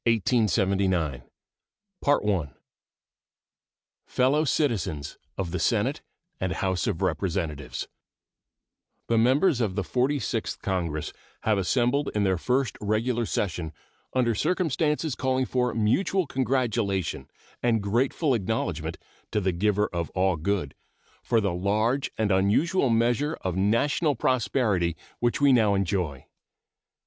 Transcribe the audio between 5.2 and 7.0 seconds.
of the Senate and House